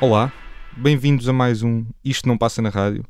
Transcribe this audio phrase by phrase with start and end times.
[0.00, 0.32] Olá,
[0.76, 3.04] bem-vindos a mais um Isto Não Passa na Rádio.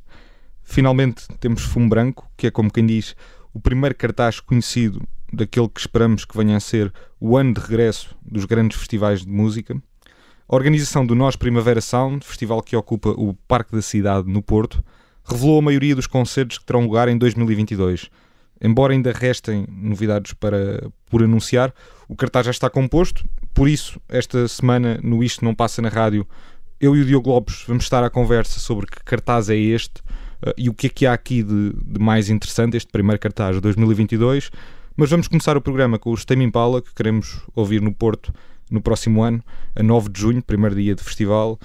[0.63, 3.15] Finalmente temos fumo branco, que é como quem diz
[3.53, 6.91] o primeiro cartaz conhecido daquele que esperamos que venha a ser
[7.21, 9.77] o ano de regresso dos grandes festivais de música.
[10.49, 14.83] A organização do Nós Primavera Sound, festival que ocupa o Parque da Cidade no Porto,
[15.29, 18.11] revelou a maioria dos concertos que terão lugar em 2022.
[18.61, 21.75] Embora ainda restem novidades para, por anunciar,
[22.09, 26.27] o cartaz já está composto, por isso, esta semana no Isto Não Passa na Rádio,
[26.81, 30.01] eu e o Diogo Lopes vamos estar à conversa sobre que cartaz é este
[30.47, 33.57] uh, e o que é que há aqui de, de, mais interessante, este primeiro cartaz
[33.57, 34.51] de 2022.
[34.95, 38.33] Mas vamos começar o programa com o Tame Impala, que queremos ouvir no Porto
[38.71, 39.43] no próximo ano,
[39.75, 41.59] a 9 de junho, primeiro dia de festival,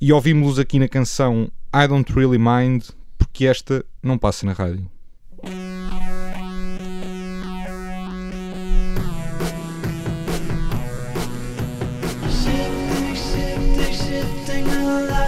[0.00, 2.84] e ouvimos-los aqui na canção I Don't Really Mind,
[3.36, 4.90] porque esta não passa na rádio.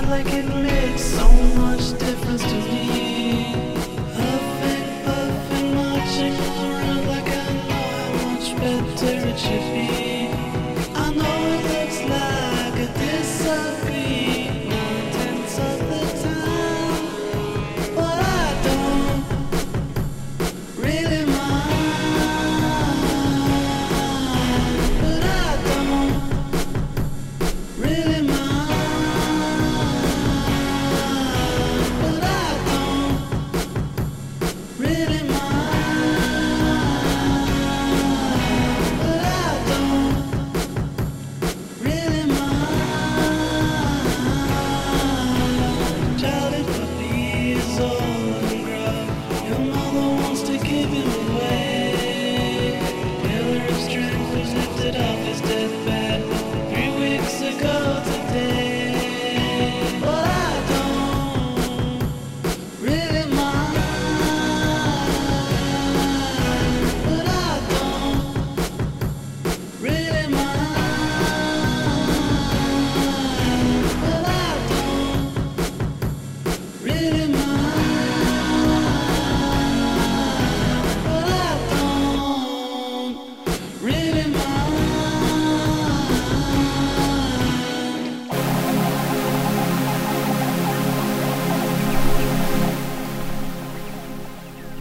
[0.08, 0.26] like
[9.44, 9.87] it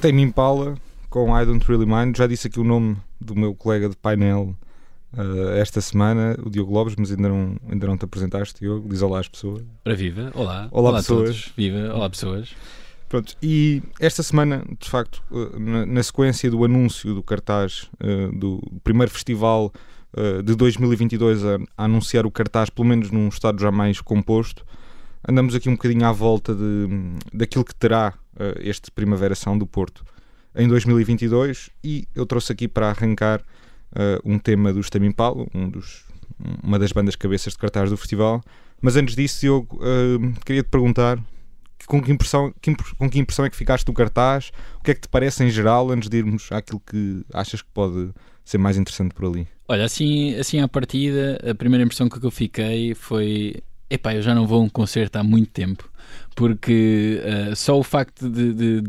[0.07, 0.78] Tame Impala
[1.09, 2.16] com I Don't Really Mind.
[2.16, 4.56] Já disse aqui o nome do meu colega de painel
[5.12, 8.88] uh, esta semana, o Diogo Lopes, mas ainda não, ainda não te apresentaste, Diogo.
[8.88, 9.66] Diz olá às pessoas.
[9.85, 10.69] Ora viva, olá.
[10.72, 11.29] Olá, a pessoas.
[11.29, 11.53] todos.
[11.57, 12.56] Viva, olá pessoas.
[13.09, 15.22] Pronto, e esta semana, de facto,
[15.59, 19.73] na, na sequência do anúncio do cartaz uh, do primeiro festival
[20.16, 24.66] uh, de 2022 a, a anunciar o cartaz, pelo menos num estado já mais composto,
[25.28, 26.88] andamos aqui um bocadinho à volta de,
[27.34, 30.06] daquilo que terá uh, este Primavera Sound do Porto
[30.56, 35.70] em 2022 e eu trouxe aqui para arrancar uh, um tema do Tame Impala, um
[35.70, 36.06] dos,
[36.64, 38.42] uma das bandas cabeças de cartaz do festival.
[38.82, 41.20] Mas antes disso, Diogo, uh, queria te perguntar
[41.86, 44.52] com que, impressão, que com que impressão é que ficaste do cartaz?
[44.80, 47.70] O que é que te parece em geral, antes de irmos àquilo que achas que
[47.74, 48.12] pode
[48.44, 49.48] ser mais interessante por ali?
[49.68, 53.56] Olha, assim, assim à partida, a primeira impressão que eu fiquei foi:
[53.90, 55.90] epá, eu já não vou a um concerto há muito tempo,
[56.36, 58.84] porque eh, só o facto de, de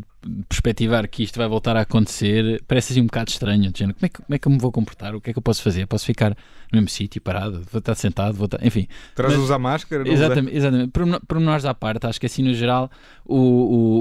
[0.47, 3.71] perspectivar que isto vai voltar a acontecer parece assim um bocado estranho.
[3.71, 5.15] de como, é que, como é que eu me vou comportar?
[5.15, 5.87] O que é que eu posso fazer?
[5.87, 6.35] Posso ficar
[6.71, 7.61] no mesmo sítio, parado?
[7.71, 8.33] Vou estar sentado?
[8.35, 8.65] Vou estar...
[8.65, 10.03] Enfim, Terás Mas- usar máscara?
[10.03, 10.91] Não Exatamente, exatamente.
[10.91, 12.89] Pormenor- Pormenores à parte, acho que assim no geral
[13.25, 13.37] o,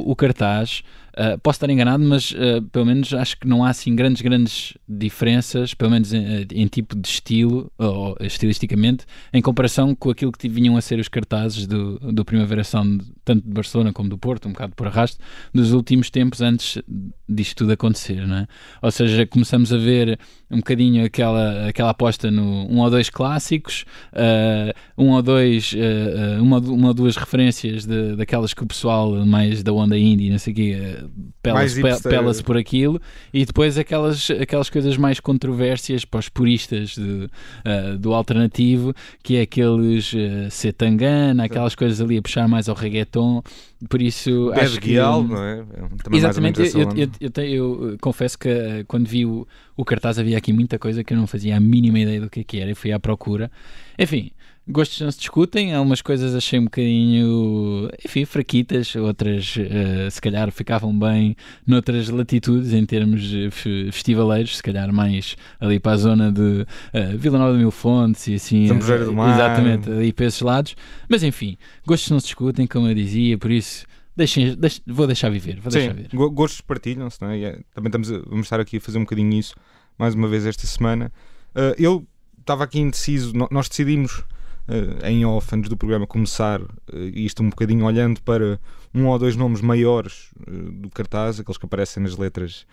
[0.06, 0.82] o, o cartaz,
[1.16, 4.74] ah, posso estar enganado, mas ah, pelo menos acho que não há assim grandes, grandes
[4.88, 10.48] diferenças, pelo menos em, em tipo de estilo, ou estilisticamente, em comparação com aquilo que
[10.48, 14.48] vinham a ser os cartazes do, do Primavera Sound, tanto de Barcelona como do Porto,
[14.48, 15.18] um bocado por arrasto,
[15.52, 16.78] dos últimos tempos antes
[17.28, 18.46] disto tudo acontecer, não é?
[18.80, 20.18] Ou seja, começamos a ver
[20.50, 26.38] um bocadinho aquela, aquela aposta no um ou dois clássicos, ah, um ou dois, ah,
[26.38, 30.30] ah, uma, uma ou duas referências de, daquelas que o pessoal mais da onda indie,
[30.30, 32.10] não sei o quê, Mais pela-se pe- hipster.
[32.10, 33.00] pela-se por aquilo,
[33.32, 37.28] e depois aquelas, aquelas coisas mais controvérsias para os puristas de,
[37.64, 42.74] ah, do alternativo, que é aqueles uh, Setangana, aquelas coisas ali a puxar mais ao
[42.74, 43.42] reggaeton,
[43.88, 44.96] por isso Bad acho que...
[44.96, 45.64] Não é?
[46.02, 49.46] Também Exatamente, eu, eu, eu, eu uh, confesso que uh, quando vi o,
[49.76, 52.40] o cartaz havia aqui muita coisa que eu não fazia a mínima ideia do que,
[52.40, 53.50] é que era e fui à procura.
[53.98, 54.32] Enfim,
[54.68, 60.52] gostos não se discutem, algumas coisas achei um bocadinho, enfim, fraquitas, outras uh, se calhar
[60.52, 61.34] ficavam bem
[61.66, 63.22] noutras latitudes em termos
[63.90, 68.26] festivaleiros, se calhar mais ali para a zona de uh, Vila Nova de Mil Fontes
[68.28, 68.70] e assim.
[68.70, 69.34] Uh, do Mar.
[69.34, 70.76] Exatamente, ali para esses lados.
[71.08, 71.56] Mas enfim,
[71.86, 73.86] gostos não se discutem, como eu dizia, por isso.
[74.14, 75.60] Deixem, deixe, vou deixar viver.
[75.60, 76.10] Vou Sim, deixar viver.
[76.32, 77.40] gostos partilham-se, não é?
[77.40, 77.60] é?
[77.72, 79.54] Também estamos a, vamos estar aqui a fazer um bocadinho isso
[79.96, 81.12] mais uma vez esta semana.
[81.78, 82.04] eu
[82.48, 84.20] estava aqui indeciso, nós decidimos
[84.68, 86.68] uh, em off, antes do programa começar, uh,
[87.12, 88.58] isto um bocadinho olhando para
[88.94, 92.66] um ou dois nomes maiores uh, do cartaz, aqueles que aparecem nas letras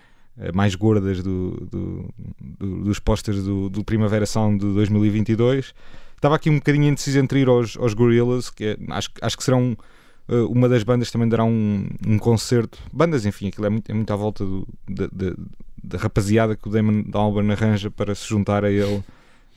[0.54, 5.74] mais gordas do, do, do, dos posters do, do Primavera Sound de 2022.
[6.13, 9.44] Estava aqui um bocadinho indeciso entre ir aos, aos Gorillaz, que é, acho, acho que
[9.45, 9.77] serão
[10.50, 12.77] uma das bandas também dará um, um concerto.
[12.92, 15.07] Bandas, enfim, aquilo é muito, é muito à volta do, da,
[15.81, 19.01] da rapaziada que o Damon Albarn arranja para se juntar a ele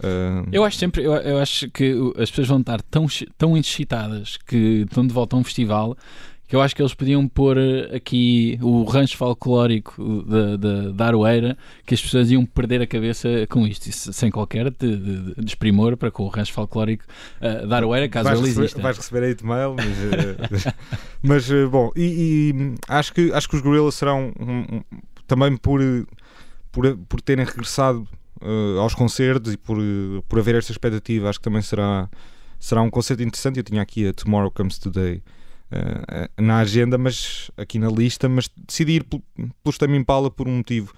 [0.00, 0.48] Uh...
[0.52, 3.06] Eu acho sempre, eu, eu, acho que as pessoas vão estar tão,
[3.36, 5.96] tão excitadas que estão de volta a um festival
[6.48, 10.24] que eu acho que eles podiam pôr eh, aqui o rancho folclórico
[10.94, 15.34] da Aroeira, que as pessoas iam perder a cabeça com isto, sem qualquer de, de,
[15.34, 17.04] de desprimor para com o rancho folclórico
[17.42, 18.80] uh, da Aroeira, caso vais ele receber, exista.
[18.80, 20.74] Vais receber aí de mail, mas, uh,
[21.22, 24.82] mas uh, bom, e, e, acho, que, acho que os Gorillas serão um, um,
[25.26, 25.82] também por,
[26.72, 28.08] por, por terem regressado
[28.40, 32.08] uh, aos concertos e por, uh, por haver esta expectativa, acho que também será,
[32.58, 33.58] será um concerto interessante.
[33.58, 35.22] Eu tinha aqui a Tomorrow Comes Today
[35.72, 39.22] uh, na agenda, mas aqui na lista, mas decidi ir pelo,
[39.72, 40.92] Stem Impala por um motivo.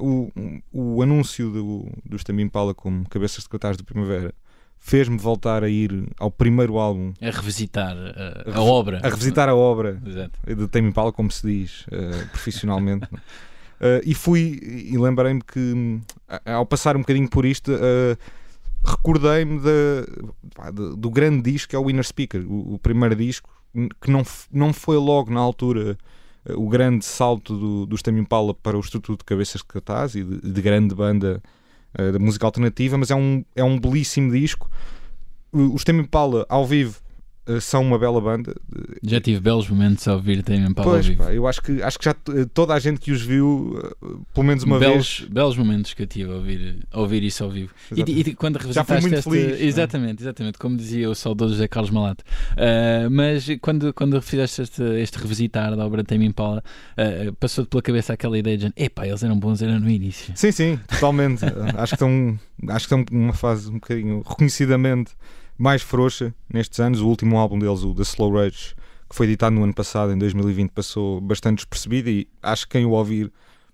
[0.00, 0.30] o,
[0.72, 4.34] o anúncio do, do Stem Impala como cabeças de cartaz de primavera
[4.80, 7.12] fez-me voltar a ir ao primeiro álbum.
[7.20, 9.00] A revisitar a, a, a obra.
[9.04, 10.40] A revisitar a obra Exato.
[10.46, 13.06] de Tame Impala, como se diz uh, profissionalmente.
[13.80, 16.00] Uh, e fui, e lembrei-me que
[16.44, 18.16] ao passar um bocadinho por isto, uh,
[18.84, 19.58] recordei-me
[20.98, 23.48] do grande disco que é o Winner Speaker, o, o, primeiro disco,
[23.98, 24.22] que não,
[24.52, 25.96] não foi logo na altura
[26.46, 30.22] uh, o grande salto do, do Impala para o Estatuto de Cabeças de Cartaz e
[30.22, 31.42] de, de grande banda
[31.92, 34.70] da música alternativa, mas é um, é um belíssimo disco.
[35.50, 37.00] O, o Impala ao vivo
[37.60, 38.54] são uma bela banda.
[39.02, 41.98] Já tive belos momentos a ouvir também para pois, ao pá, eu acho que, acho
[41.98, 42.14] que já
[42.52, 45.30] toda a gente que os viu, eh, pelo menos uma belos, vez.
[45.30, 47.72] Belos momentos que eu tive a ouvir, a ouvir isso ao vivo.
[47.94, 49.60] E, e, quando já fui muito este, feliz.
[49.60, 52.24] Exatamente, exatamente, como dizia o saudoso José Carlos Malato.
[52.52, 56.62] Uh, mas quando, quando fizeste este, este revisitar da obra Tame Impala,
[56.92, 60.32] uh, passou-te pela cabeça aquela ideia de epá, eles eram bons, eram no início.
[60.36, 61.44] Sim, sim, totalmente.
[61.76, 62.38] acho, que estão,
[62.68, 65.12] acho que estão numa fase um bocadinho reconhecidamente
[65.60, 67.00] mais frouxa nestes anos.
[67.00, 68.74] O último álbum deles, o The Slow Rage,
[69.08, 72.86] que foi editado no ano passado, em 2020, passou bastante despercebido e acho que quem
[72.86, 73.30] o ouvir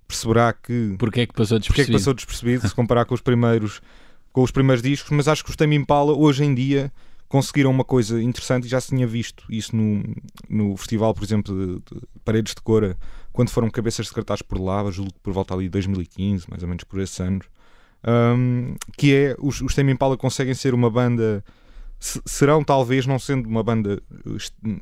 [0.06, 0.96] perceberá que...
[0.98, 1.66] Porquê é que passou despercebido?
[1.66, 3.80] Porquê é que passou despercebido, se comparar com os primeiros
[4.32, 6.92] com os primeiros discos, mas acho que os Tame Impala hoje em dia
[7.26, 10.02] conseguiram uma coisa interessante e já se tinha visto isso no,
[10.46, 12.98] no festival, por exemplo, de, de Paredes de Cora,
[13.32, 16.68] quando foram cabeças de cartaz por lá, julgo por volta ali de 2015, mais ou
[16.68, 17.46] menos por esses anos,
[18.06, 21.42] um, que é, os, os Tame Impala conseguem ser uma banda
[21.98, 24.02] serão talvez, não sendo uma banda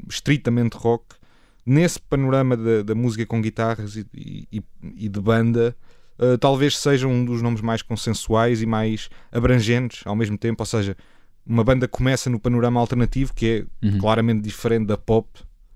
[0.09, 1.17] estritamente rock,
[1.65, 4.07] nesse panorama da, da música com guitarras e,
[4.53, 4.63] e,
[4.97, 5.77] e de banda,
[6.19, 10.63] uh, talvez sejam um dos nomes mais consensuais e mais abrangentes ao mesmo tempo.
[10.63, 10.97] Ou seja,
[11.47, 13.99] uma banda começa no panorama alternativo, que é uhum.
[13.99, 15.29] claramente diferente da pop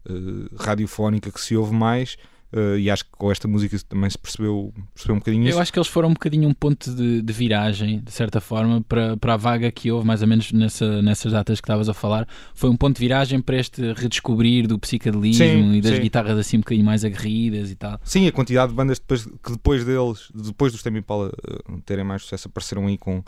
[0.09, 2.17] uh, radiofónica que se ouve mais,
[2.51, 5.59] Uh, e acho que com esta música também se percebeu, percebeu um bocadinho isso.
[5.59, 8.81] Eu acho que eles foram um bocadinho um ponto de, de, viragem, de certa forma,
[8.81, 11.95] para, para a vaga que houve, mais ou menos nessa, nessas datas que estavas a
[11.95, 12.27] falar.
[12.55, 16.01] Foi um ponto de viragem para este redescobrir do psicadelismo sim, e das sim.
[16.01, 18.01] guitarras assim um bocadinho mais aguerridas e tal.
[18.03, 22.05] Sim, a quantidade de bandas depois, que depois deles, depois dos Tame Impala uh, terem
[22.05, 23.23] mais sucesso, apareceram aí com eh,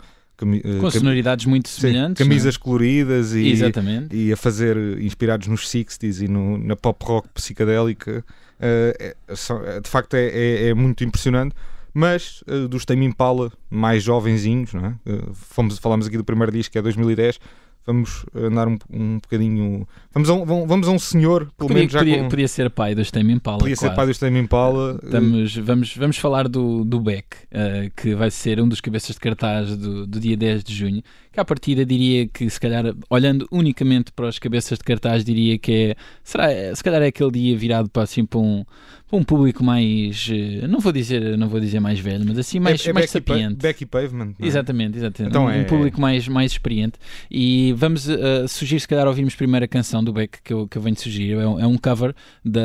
[0.79, 2.17] com sonoridades muito semelhantes.
[2.17, 4.15] Sim, camisas coloridas e, Exatamente.
[4.15, 8.23] e a fazer inspirados nos 60s e no, na pop rock psicadélica.
[8.59, 11.55] Uh, é, de facto é, é, é, muito impressionante.
[11.93, 14.95] Mas uh, dos Tame Impala, mais jovenzinhos, não é?
[15.05, 17.39] Uh, fomos, falamos aqui do primeiro disco que é 2010
[17.85, 19.87] vamos andar um, um bocadinho.
[20.13, 22.29] Vamos a um, vamos a um senhor, pelo podia, menos já podia, com...
[22.29, 23.59] podia ser pai dos Tame Impala.
[23.59, 24.99] Podia ser pai dos Tame Impala.
[25.03, 29.19] Estamos, vamos, vamos falar do, do Beck, uh, que vai ser um dos cabeças de
[29.19, 33.47] cartaz do, do dia 10 de junho, que à partida diria que, se calhar, olhando
[33.51, 37.57] unicamente para as cabeças de cartaz, diria que é, será, se calhar é aquele dia
[37.57, 38.65] virado para, assim, para um,
[39.07, 42.59] para um público mais, eh, não vou dizer, não vou dizer mais velho, mas assim
[42.59, 43.55] mais, é, é mais Becky, sapiente.
[43.55, 44.33] Pa Becky Pavement.
[44.39, 44.45] é?
[44.45, 45.31] Exatamente, exatamente.
[45.31, 46.93] Então um, é- um público mais, mais experiente.
[47.29, 50.77] E vamos uh, sugerir, se calhar, ouvirmos primeiro a canção do Beck que eu, que
[50.77, 51.33] eu venho sugerir.
[51.33, 52.61] É um, é um cover da,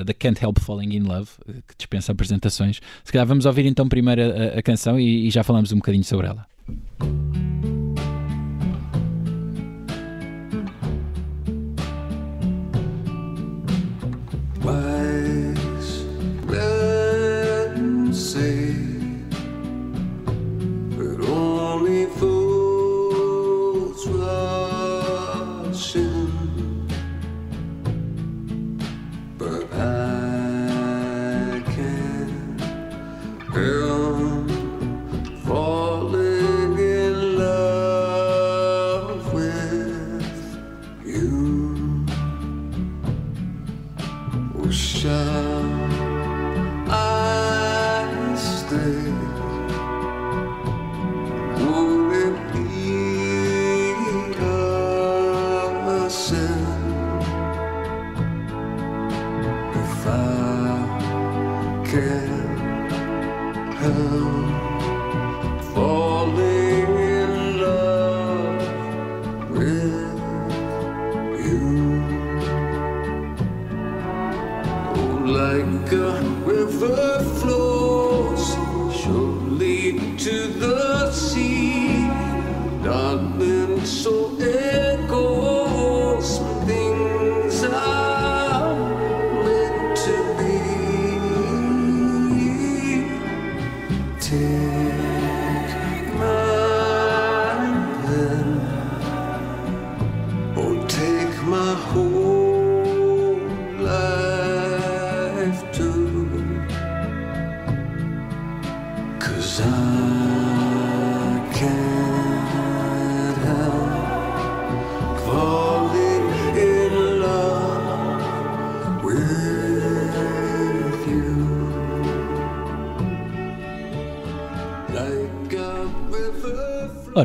[0.00, 2.80] uh, da Can't Help Falling in Love, que dispensa apresentações.
[3.04, 6.04] Se calhar vamos ouvir então primeiro a, a canção e, e já falamos um bocadinho
[6.04, 6.46] sobre ela.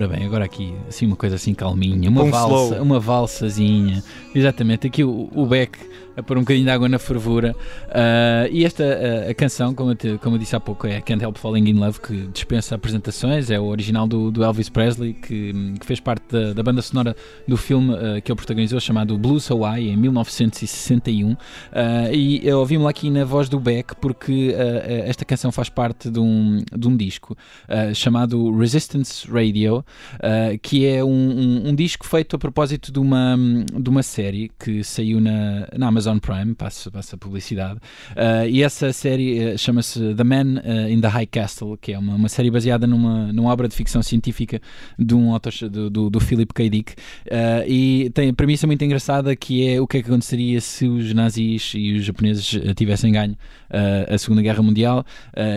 [0.06, 2.84] Ora bem, agora aqui, assim uma coisa assim calminha, uma Um valsa, slow.
[2.84, 4.04] uma valsazinha,
[4.36, 5.80] exatamente, aqui o, o Beck
[6.18, 7.56] a pôr um bocadinho de água na fervura.
[7.90, 11.02] Ah, e esta ah, a canção, como eu, te- como eu disse há pouco, é
[11.02, 15.14] Can't Help Falling in Love, que dispensa apresentações, é o original do, do Elvis Presley,
[15.14, 17.16] que, que fez parte da, da banda sonora
[17.48, 21.36] do filme ah, que ele protagonizou, chamado Blues Hawaii, em 1961,
[21.72, 24.54] Ah, e eu ouvi-me aqui na voz do Beck, porque
[25.06, 27.36] esta canção faz parte de um, de um disco
[27.94, 29.78] chamado Resistance Radio,
[30.16, 33.36] uh, que é um, um- um disco feito a propósito de uma,
[33.74, 37.80] de uma série que saiu na, na Amazon Prime, passa, passa publicidade,
[38.12, 42.00] Uh, e essa série uh, chama-se The Man uh, in the High Castle, que é
[42.00, 44.62] uma, uma série baseada numa, numa obra de ficção científica
[44.98, 46.70] de um autor do, do, do Philip K.
[46.70, 46.94] Dick,
[47.68, 51.14] e tem a premissa muito engraçada que é o que é que aconteceria se os
[51.14, 53.36] nazis e os japoneses tivessem ganho
[54.10, 55.06] a Segunda Guerra Mundial.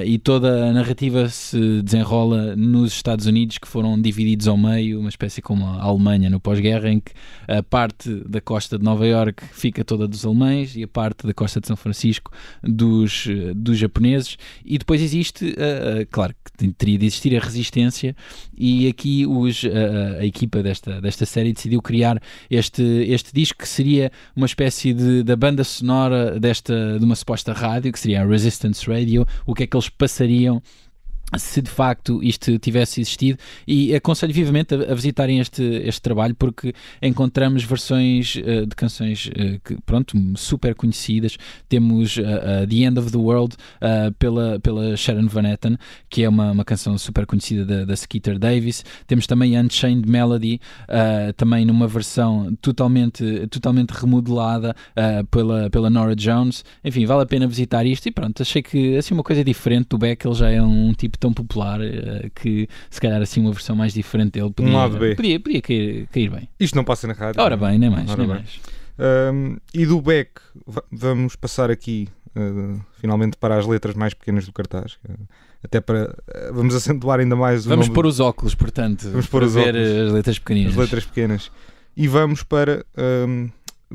[0.04, 5.08] E toda a narrativa se desenrola nos Estados Unidos, que foram divididos ao meio, uma
[5.08, 7.12] espécie como a Alemanha no pós-guerra, em que
[7.46, 10.37] a parte da costa de Nova Iorque fica toda dos alemães
[10.76, 12.30] e a parte da costa de São Francisco
[12.62, 14.36] dos, eh, dos japoneses.
[14.64, 18.14] E depois existe, uh, claro, que teria de existir a resistência,
[18.56, 23.68] e aqui os, uh, a equipa desta, desta série decidiu criar este, este disco que
[23.68, 28.26] seria uma espécie de, da banda sonora desta, de uma suposta rádio, que seria a
[28.26, 30.62] Resistance Radio, o que é que eles passariam
[31.36, 36.34] se de facto isto tivesse existido e aconselho vivamente a, a visitarem este, este trabalho
[36.34, 41.36] porque encontramos versões uh, de canções uh, que, pronto, super conhecidas.
[41.68, 43.56] Temos uh, The End of the World
[44.18, 45.76] pela, pela Sharon Van Etten
[46.08, 48.84] que é uma, uma canção super conhecida da, da Skeeter Davis.
[49.06, 50.60] Temos também Unchained Melody
[51.36, 54.74] também numa versão totalmente, totalmente remodelada
[55.30, 56.64] pela, pela Nora Jones.
[56.84, 59.98] Enfim, vale a pena visitar isto e pronto, achei que assim uma coisa diferente do
[59.98, 63.74] Beck, ele já é um tipo tão popular uh, que se calhar assim uma versão
[63.76, 65.14] mais diferente dele podia, Um lado B.
[65.14, 66.48] podia, podia cair, cair bem.
[66.58, 67.40] Isto não passa na rádio.
[67.42, 68.36] Ora bem, nem mais, Ora nem bem.
[68.36, 68.60] mais.
[69.00, 74.44] Um, e do Beck, va- vamos passar aqui uh, finalmente para as letras mais pequenas
[74.46, 74.98] do cartaz.
[75.08, 75.14] Uh,
[75.62, 76.16] até para.
[76.50, 79.46] uh, vamos acentuar ainda mais o Vamos nome pôr os óculos, portanto, Vamos pôr para
[79.46, 80.06] os ver óculos.
[80.08, 80.72] as letras pequeninas.
[80.72, 81.50] as letras pequenas.
[81.96, 82.84] E vamos para.
[83.28, 83.48] um,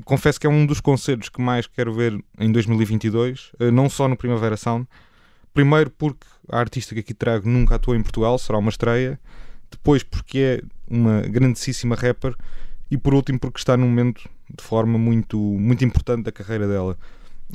[0.05, 4.07] confesso que é um dos concertos que mais quero ver em 2022, uh, não só
[4.07, 4.87] no Primavera Sound.
[5.53, 9.19] Primeiro porque a artista que aqui trago nunca atuou em Portugal, será uma estreia.
[9.71, 12.35] depois porque é uma grandíssima rapper
[12.91, 16.95] e por último porque está num momento de forma muito, muito importante da carreira dela.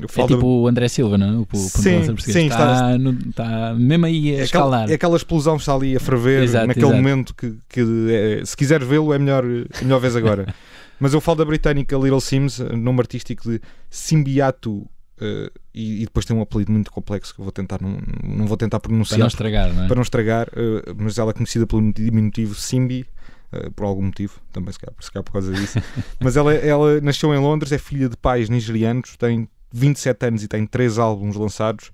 [0.00, 1.33] Eu É falo da- tipo o André Silva, não é?
[1.38, 4.90] O, o Sim, sim, está, está- no- está mesmo aí a é aquela, escalar.
[4.90, 6.97] é aquela explosão que está ali a ferver Exato, naquele exato.
[7.02, 7.80] momento que, que
[8.11, 10.52] é- se quiseres vê-lo é melhor, é melhor vez agora.
[11.00, 14.85] Mas eu falo da britânica Little Sims, nome artístico de Simbiato,
[15.21, 18.47] eh, e, e depois tem um apelido muito complexo que eu vou tentar, não, não
[18.47, 19.87] vou tentar para pronunciar não estragar, não é?
[19.87, 23.07] para não estragar, eh, mas ela é conhecida pelo diminutivo Simbi,
[23.53, 25.79] eh, por algum motivo, também se calhar, se calhar por causa disso.
[26.21, 30.49] mas ela, ela nasceu em Londres, é filha de pais nigerianos, tem 27 anos e
[30.49, 31.91] tem 3 álbuns lançados.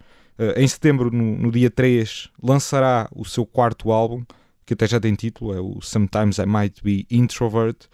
[0.57, 4.25] Em setembro, no, no dia 3, lançará o seu quarto álbum,
[4.67, 7.87] que até já tem título, é o Sometimes I Might Be Introvert.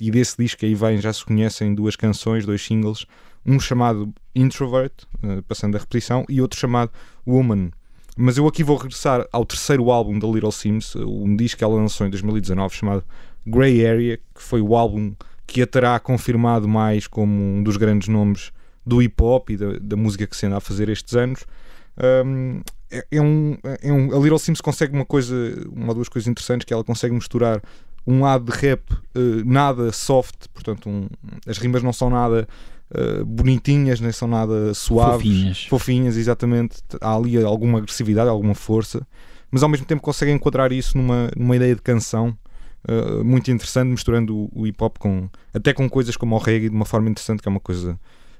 [0.00, 3.06] e desse disco aí vem, já se conhecem duas canções, dois singles,
[3.46, 4.92] um chamado Introvert,
[5.22, 6.90] eh, passando a repetição, e outro chamado
[7.26, 7.70] Woman.
[8.16, 11.74] Mas eu aqui vou regressar ao terceiro álbum da Little Sims, um disco que ela
[11.74, 13.04] lançou em 2019 chamado
[13.46, 15.14] Grey Area, que foi o álbum
[15.46, 18.52] que a terá confirmado mais como um dos grandes nomes
[18.84, 21.44] do hip hop e da, da música que se anda a fazer estes anos.
[22.26, 25.34] Um, é, é um, é um- a Little Sims consegue uma coisa,
[25.72, 27.62] uma ou duas coisas interessantes, que ela consegue misturar
[28.06, 28.82] um lado de rap
[29.14, 31.08] eh, nada soft, portanto um-
[31.46, 32.48] as rimas não são nada
[32.92, 35.64] eh, bonitinhas, nem são nada suaves Fofinhas.
[35.66, 36.78] fofinhas, exatamente.
[37.00, 39.06] Há ali alguma agressividade, alguma força,
[39.48, 42.36] mas ao mesmo tempo conseguem enquadrar isso numa, numa ideia de canção
[42.88, 46.68] uh, muito interessante, misturando o, o hip hop com até com coisas como o reggae
[46.68, 47.96] de uma forma interessante, que é uma coisa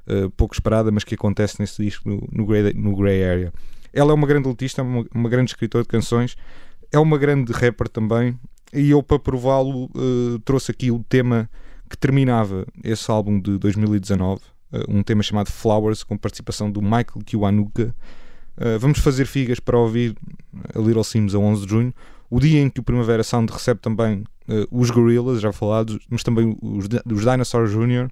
[0.08, 3.52] uh, pouco esperada, mas que acontece nesse disco no, no, Grey, no Grey Area.
[3.92, 6.36] Ela é uma grande letista, uma, uma grande escritora de canções,
[6.90, 8.36] é uma grande rapper também,
[8.72, 9.88] e eu para prová-lo
[10.44, 11.48] trouxe aqui o tema
[11.90, 14.40] que terminava esse álbum de 2019,
[14.72, 17.94] uh, um tema chamado Flowers, com participação do Michael Kiwanuka.
[18.56, 20.16] Uh, vamos fazer figas para ouvir
[20.72, 21.94] a Little Sims a 11 de junho,
[22.30, 26.22] o dia em que o Primavera Sound recebe também uh, os Gorillaz, já falados, mas
[26.22, 28.08] também os, os Dinosaur Jr.,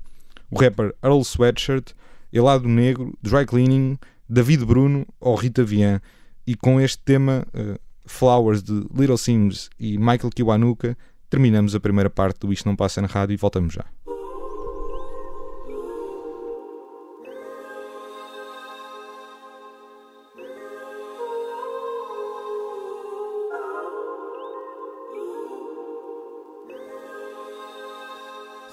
[0.50, 1.92] o rapper Earl Sweatshirt,
[2.32, 3.96] Elado Negro, Dry Cleaning,
[4.28, 6.00] David Bruno ou Rita Vian.
[6.44, 10.96] E com este tema, uh, Flowers de Little Sims e Michael Kiwanuka,
[11.28, 13.84] terminamos a primeira parte do Isto Não Passa na Rádio e voltamos já.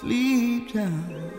[0.02, 1.32] Sleep time,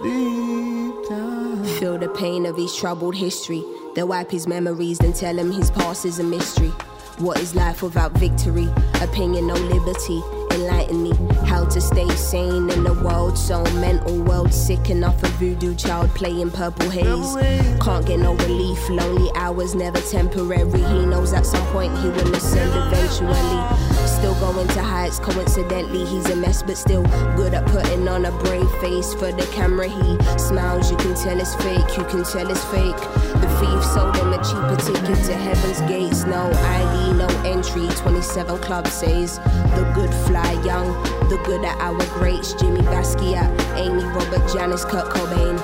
[0.00, 1.64] sleep time.
[1.78, 3.64] Feel the pain of his troubled history.
[3.94, 6.72] They wipe his memories, then tell him his past is a mystery.
[7.18, 8.68] What is life without victory?
[9.00, 10.22] Opinion, no liberty.
[10.50, 11.12] Enlighten me
[11.46, 14.18] how to stay sane in a world so mental.
[14.22, 17.34] World sick enough, a voodoo child playing purple haze.
[17.80, 20.70] Can't get no relief, lonely hours never temporary.
[20.70, 23.91] He knows at some point he will ascend eventually.
[24.22, 27.02] Still going to heights, coincidentally, he's a mess, but still
[27.34, 29.88] good at putting on a brave face for the camera.
[29.88, 32.94] He smiles, you can tell it's fake, you can tell it's fake.
[33.42, 36.22] The thief sold him a cheaper ticket to heaven's gates.
[36.22, 37.88] No ID, no entry.
[37.96, 40.86] 27 Club says the good fly young,
[41.28, 42.52] the good at our greats.
[42.52, 45.58] Jimmy Basquiat, Amy, Robert, Janice, Kurt Cobain.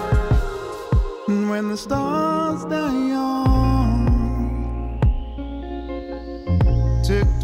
[1.48, 3.07] When the stars die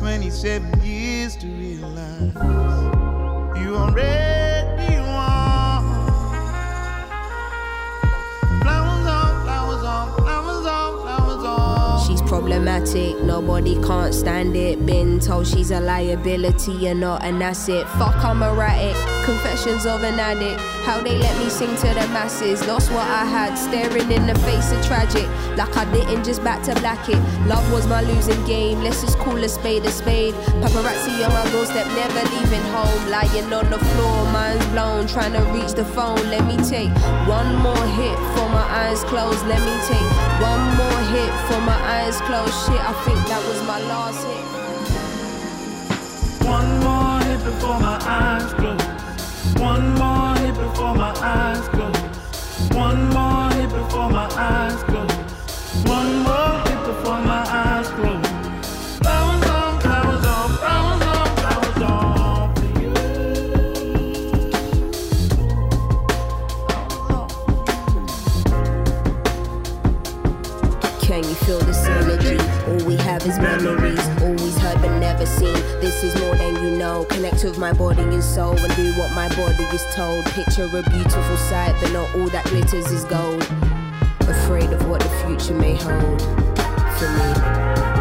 [0.04, 2.34] 27 years to realize
[3.56, 5.80] you already won.
[8.60, 12.06] Flowers on, flowers on, flowers on, flowers on.
[12.06, 14.84] She's problematic, nobody can't stand it.
[14.84, 17.88] Been told she's a liability and not an asset.
[17.96, 19.13] Fuck, I'm erratic.
[19.24, 20.60] Confessions of an addict.
[20.84, 22.66] How they let me sing to the masses.
[22.66, 25.26] Lost what I had, staring in the face of tragic.
[25.56, 27.16] Like I didn't just back to black it.
[27.48, 28.82] Love was my losing game.
[28.82, 30.34] Let's just call a spade a spade.
[30.60, 33.00] Paparazzi on my doorstep, never leaving home.
[33.08, 35.06] Lying on the floor, mind's blown.
[35.06, 36.20] Trying to reach the phone.
[36.28, 36.92] Let me take
[37.26, 39.44] one more hit for my eyes closed.
[39.46, 40.10] Let me take
[40.44, 42.52] one more hit for my eyes closed.
[42.66, 44.63] Shit, I think that was my last hit.
[77.44, 80.24] Connect my body and soul and do what my body is told.
[80.30, 83.42] Picture a beautiful sight, but not all that glitters is gold.
[84.20, 87.93] Afraid of what the future may hold for me.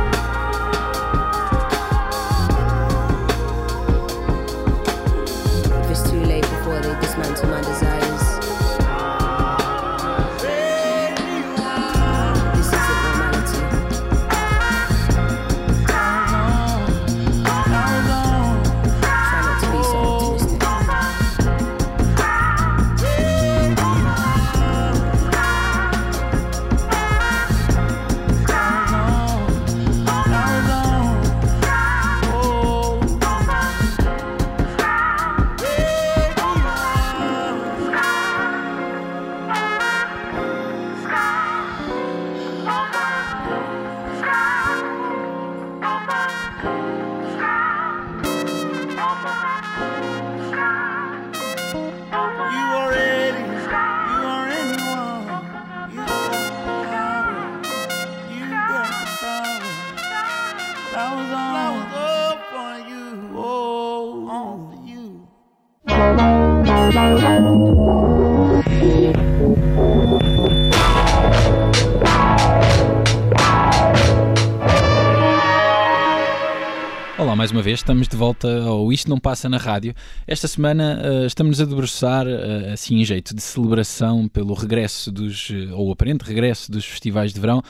[77.74, 79.96] Vez, estamos de volta ao Isto Não Passa na Rádio.
[80.28, 85.50] Esta semana uh, estamos a debruçar, uh, assim em jeito de celebração pelo regresso dos,
[85.50, 87.64] uh, ou aparente regresso dos festivais de verão,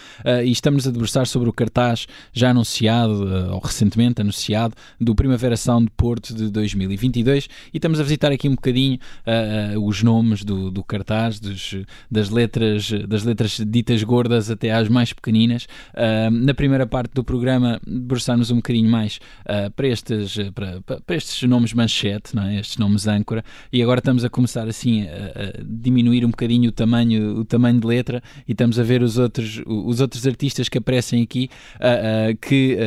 [0.43, 5.89] e estamos a debruçar sobre o cartaz já anunciado, ou recentemente anunciado, do Primavera Sound
[5.95, 8.99] Porto de 2022 e estamos a visitar aqui um bocadinho
[9.81, 11.75] os nomes do, do cartaz, dos,
[12.09, 15.67] das, letras, das letras ditas gordas até às mais pequeninas.
[16.31, 21.47] na primeira parte do programa, debruçar-nos um bocadinho mais uh, para, estes, para, para, estes
[21.47, 22.59] nomes manchete, não é?
[22.59, 26.71] estes nomes âncora, e agora estamos a começar assim a, a, diminuir um bocadinho o
[26.71, 30.77] tamanho, o tamanho de letra e estamos a ver os outros, os outros artistas que
[30.77, 31.49] aparecem aqui,
[32.41, 32.77] que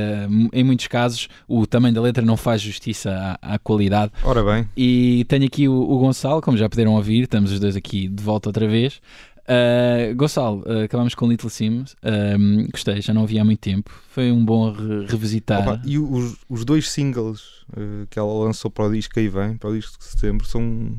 [0.53, 4.13] em muitos casos o tamanho da letra não faz justiça à, à qualidade.
[4.23, 4.69] Ora bem.
[4.77, 8.23] E tenho aqui o, o Gonçalo, como já puderam ouvir, estamos os dois aqui de
[8.23, 9.01] volta outra vez.
[9.47, 11.93] Uh, Gonçalo, uh, acabamos com Little Sims.
[12.03, 13.91] Uh, gostei, já não ouvi há muito tempo.
[14.09, 15.63] Foi um bom re revisitar.
[15.63, 17.65] Opa, e os, os dois singles
[18.11, 20.97] que ela lançou para o disco aí vem, para o disco de setembro, são,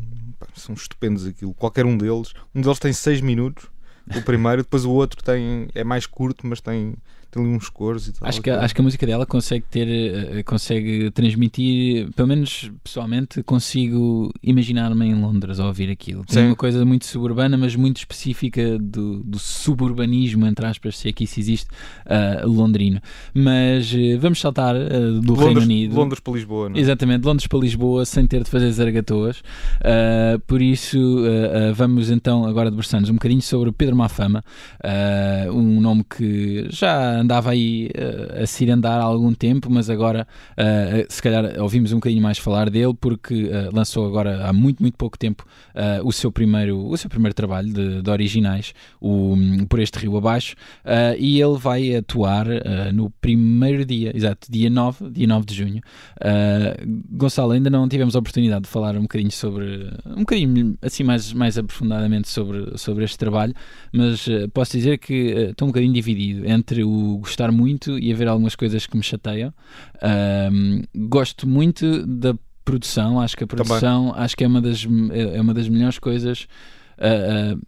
[0.54, 1.54] são estupendos aquilo.
[1.54, 2.34] Qualquer um deles.
[2.54, 3.68] Um deles tem 6 minutos,
[4.14, 6.94] o primeiro, depois o outro tem, é mais curto, mas tem
[7.32, 8.28] tem ali uns cores e tal.
[8.28, 13.44] Acho que, acho que a música dela consegue ter, eh, consegue transmitir, pelo menos pessoalmente,
[13.44, 16.26] consigo imaginar-me em Londres a ouvir aquilo.
[16.26, 16.48] Tem Sim.
[16.48, 21.28] uma coisa muito suburbana, mas muito específica do, do suburbanismo, entre aspas, se aqui é
[21.28, 21.70] se existe,
[22.06, 23.02] uh, londrino.
[23.34, 25.96] Mas uh, vamos saltar uh, do Londres, Reino Unido.
[25.96, 26.80] Londres para Lisboa, não é?
[26.80, 29.42] Exatamente, Londres para Lisboa, sem ter de fazer zargatoas.
[30.46, 30.98] por isso,
[31.76, 34.44] vamos então agora debruçar-nos um bocadinho sobre Pedro Mafama,
[35.52, 41.06] um nome que já andava aí uh, a cirandar há algum tempo, mas agora uh,
[41.08, 45.18] se calhar ouvimos um bocadinho mais falar dele porque lançou agora há muito, muito pouco
[45.18, 45.46] tempo
[46.04, 49.36] o, seu primeiro, o seu primeiro trabalho de, de originais, o
[49.70, 50.56] Por Este Rio Abaixo,
[51.18, 52.46] e ele vai atuar
[52.94, 55.82] no primeiro dia, exato, dia 9, dia 9 de junho.
[57.12, 61.34] Gonçalo, ainda não tivemos a oportunidade de falar um bocadinho sobre, um bocadinho assim mais,
[61.34, 63.54] mais aprofundadamente sobre, sobre este trabalho,
[63.92, 65.14] mas posso dizer que
[65.52, 69.54] estou um bocadinho dividido entre o gostar muito e haver algumas coisas que me chateiam.
[70.52, 74.86] Um, gosto muito da produção, acho que a produção acho que é uma das,
[75.34, 76.48] é uma das melhores coisas.
[76.98, 77.62] Uh, uh,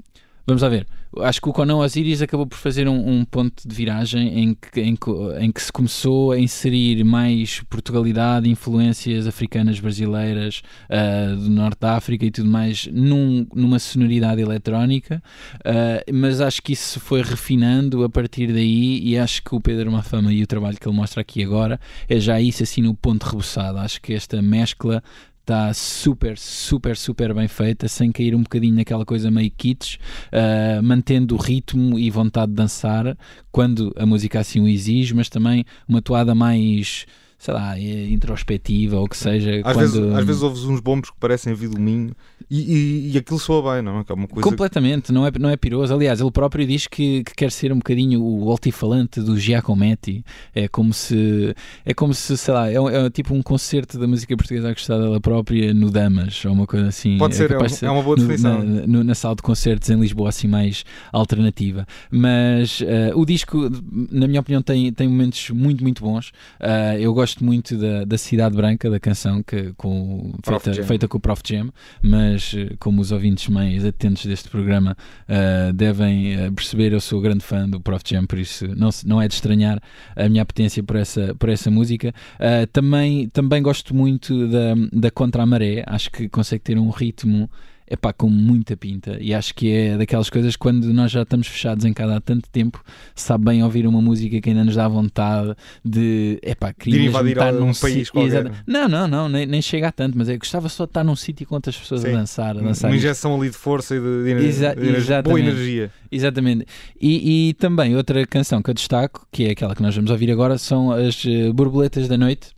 [0.50, 0.86] vamos lá ver
[1.18, 4.80] acho que o Conan Osiris acabou por fazer um, um ponto de viragem em que,
[4.80, 4.98] em,
[5.40, 11.96] em, que se começou a inserir mais Portugalidade, influências africanas brasileiras uh, do Norte da
[11.96, 15.22] África e tudo mais num, numa sonoridade eletrónica,
[15.56, 19.60] uh, mas acho que isso se foi refinando a partir daí e acho que o
[19.60, 22.94] Pedro Mafama e o trabalho que ele mostra aqui agora é já isso assim no
[22.94, 23.80] ponto rebuçado.
[23.80, 25.04] Acho que esta mescla
[25.50, 30.84] está super, super, super bem feita, sem cair um bocadinho naquela coisa meio kits, uh,
[30.84, 33.18] mantendo o ritmo e vontade de dançar
[33.52, 37.08] quando a música assim o exige, mas também uma toada mais
[37.40, 39.62] sei lá, introspectiva ou que seja.
[39.64, 39.80] Às, quando...
[39.80, 42.14] vezes, às vezes ouves uns bombos que parecem vir do Minho
[42.50, 44.04] e, e, e, aquilo soa bem, não é?
[44.04, 45.94] Que é uma coisa Completamente, não é, não é piroso.
[45.94, 50.24] Aliás, ele próprio diz que, que quer ser um bocadinho o altifalante do Giacometti.
[50.54, 54.36] É como se, é como se, sei lá, é, é tipo um concerto da música
[54.36, 57.18] portuguesa gostada dela própria no Damas ou uma coisa assim.
[57.18, 58.64] Pode ser, é, é, é uma boa definição.
[58.64, 61.86] No, na, na, sala de concertos em Lisboa, assim mais alternativa.
[62.12, 62.86] Mas uh,
[63.16, 63.70] o disco,
[64.12, 66.30] na minha opinião, tem, tem momentos muito, muito bons.
[66.60, 71.08] Uh, eu gosto gosto muito da, da Cidade Branca, da canção que, com, feita, feita
[71.08, 71.70] com o Prof Jam,
[72.02, 74.96] mas eh, como os ouvintes mais atentos deste programa
[75.28, 79.22] uh, devem uh, perceber, eu sou grande fã do Prof Jam, por isso não, não
[79.22, 79.82] é de estranhar
[80.16, 82.14] a minha apetência por essa, por essa música.
[82.36, 86.90] Uh, também, também gosto muito da, da Contra a Maré, acho que consegue ter um
[86.90, 87.50] ritmo
[87.90, 89.18] é pá, com muita pinta.
[89.20, 92.48] E acho que é daquelas coisas quando nós já estamos fechados em casa há tanto
[92.50, 92.84] tempo,
[93.16, 97.52] sabe bem ouvir uma música que ainda nos dá vontade de, é pá, queria estar
[97.52, 98.52] num país qualquer.
[98.68, 101.16] Não, não, não, nem, nem chega a tanto, mas é gostava só de estar num
[101.16, 102.10] sítio com outras pessoas Sim.
[102.10, 102.58] a dançar.
[102.58, 105.92] A dançar uma injeção ali de força e de, de, Exa de energia, boa energia.
[106.12, 106.66] Exatamente.
[107.02, 110.32] E, e, também outra canção que eu destaco, que é aquela que nós vamos ouvir
[110.32, 112.50] agora, são as uh, Borboletas da Noite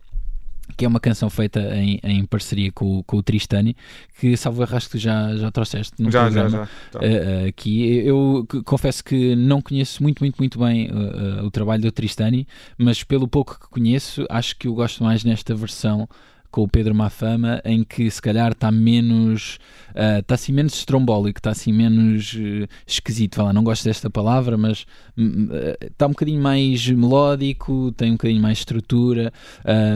[0.75, 3.75] que é uma canção feita em, em parceria com, com o Tristani,
[4.19, 6.99] que salvo que já, já trouxeste no já, programa já, já.
[6.99, 8.05] Uh, aqui.
[8.05, 13.03] Eu confesso que não conheço muito, muito, muito bem uh, o trabalho do Tristani, mas
[13.03, 16.07] pelo pouco que conheço, acho que eu gosto mais nesta versão
[16.51, 19.57] com o Pedro Mafama, em que se calhar está menos
[19.91, 24.09] uh, está assim menos estrombólico, está assim menos uh, esquisito, vai lá, não gosto desta
[24.09, 24.81] palavra, mas
[25.17, 29.31] uh, está um bocadinho mais melódico, tem um bocadinho mais estrutura,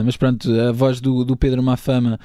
[0.04, 2.20] mas pronto, a voz do, do Pedro Mafama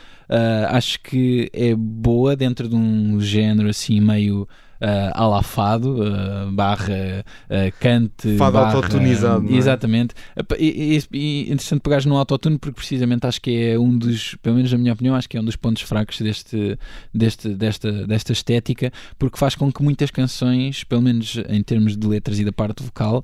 [0.68, 4.46] acho que é boa dentro de um género assim meio
[4.80, 8.36] uh, à la fado, uh, barra uh, cante.
[8.36, 9.56] Fado barra, autotunizado, é?
[9.56, 10.14] Exatamente.
[10.58, 14.56] E, e, e interessante pegares no autotune porque precisamente acho que é um dos, pelo
[14.56, 16.78] menos na minha opinião, acho que é um dos pontos fracos deste,
[17.12, 22.06] deste, desta, desta estética, porque faz com que muitas canções, pelo menos em termos de
[22.06, 23.22] letras e da parte vocal,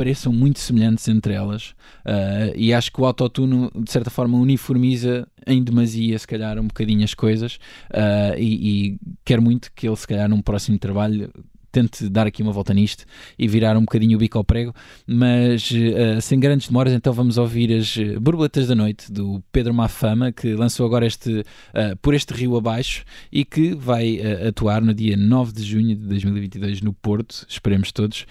[0.00, 1.74] pareçam muito semelhantes entre elas
[2.06, 6.68] uh, e acho que o autotune de certa forma uniformiza em demasia se calhar um
[6.68, 7.56] bocadinho as coisas
[7.90, 11.30] uh, e, e quero muito que ele se calhar num próximo trabalho
[11.70, 13.04] tente dar aqui uma volta nisto
[13.38, 14.74] e virar um bocadinho o bico ao prego,
[15.06, 20.32] mas uh, sem grandes demoras, então vamos ouvir as Borboletas da Noite do Pedro Mafama,
[20.32, 24.94] que lançou agora este uh, Por Este Rio Abaixo e que vai uh, atuar no
[24.94, 28.26] dia 9 de junho de 2022 no Porto, esperemos todos,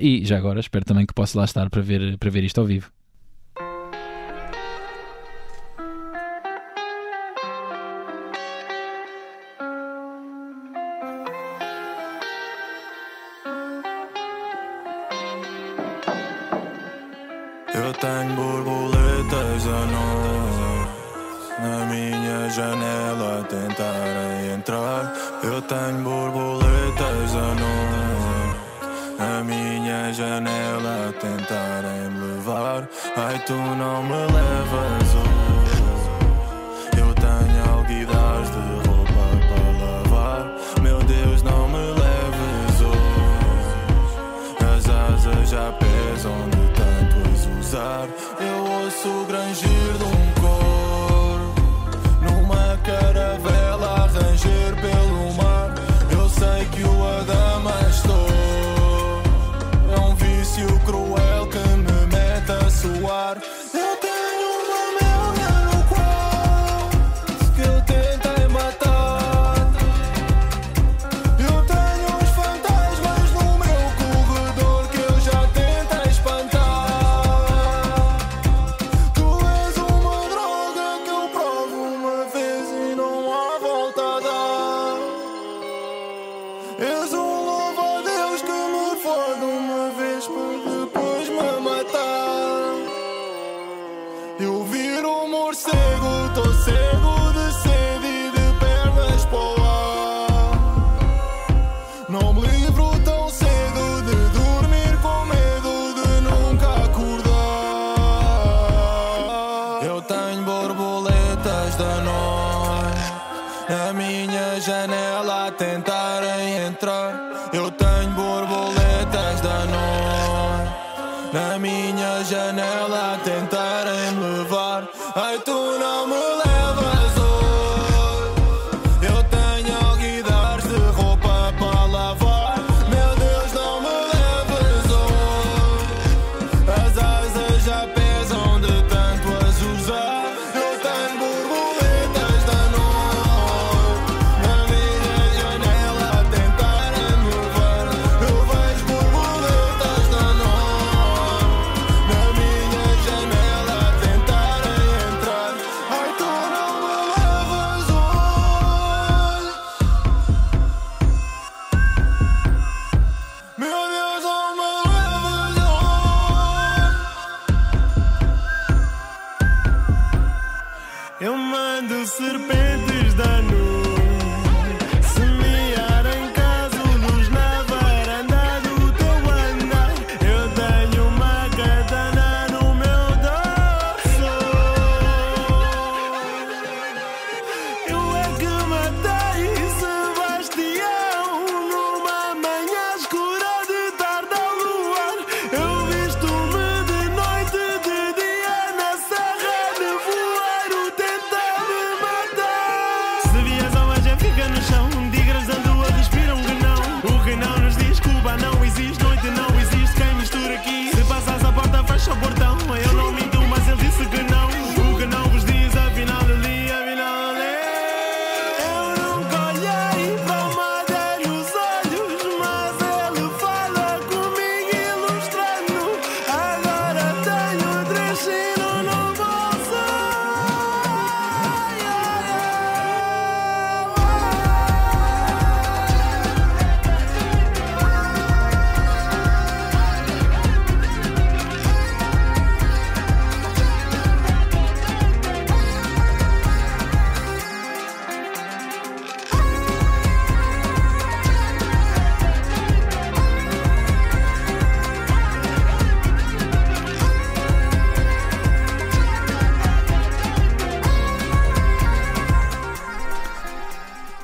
[0.00, 2.66] e já agora espero também que possa lá estar para ver, para ver isto ao
[2.66, 2.99] vivo.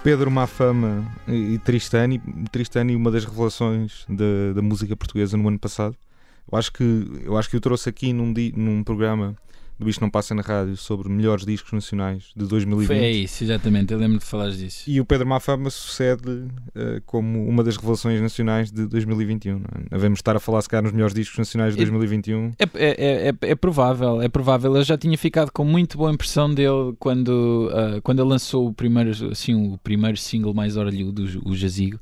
[0.06, 2.22] Pedro Mafama e Tristani.
[2.52, 5.96] Tristani, uma das revelações da, da música portuguesa no ano passado.
[6.48, 9.34] Eu acho que eu acho que eu trouxe aqui num, num programa
[9.78, 12.86] do Isto Não Passa na Rádio sobre melhores discos nacionais de 2020.
[12.86, 13.92] Foi é isso, exatamente.
[13.92, 14.84] Eu lembro de falar disso.
[14.88, 19.58] E o Pedro Mafama sucede eh, como uma das revelações nacionais de 2021.
[19.58, 19.88] Não é?
[19.90, 22.52] Devemos estar a falar, se calhar, nos melhores discos nacionais de E- 2021.
[22.58, 24.74] É, é, é, é provável, é provável.
[24.76, 28.72] Eu já tinha ficado com muito boa impressão dele quando, ah, quando ele lançou o
[28.72, 31.98] primeiro, assim, o primeiro single mais orelhudo, o Jazigo.